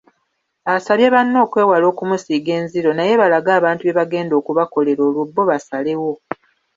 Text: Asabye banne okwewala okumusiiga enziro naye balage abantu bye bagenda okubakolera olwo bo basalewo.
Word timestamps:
Asabye 0.75 1.07
banne 1.15 1.37
okwewala 1.45 1.85
okumusiiga 1.91 2.51
enziro 2.59 2.91
naye 2.93 3.13
balage 3.21 3.51
abantu 3.59 3.81
bye 3.83 3.97
bagenda 3.99 4.33
okubakolera 4.39 5.01
olwo 5.07 5.21
bo 5.33 5.43
basalewo. 5.49 6.11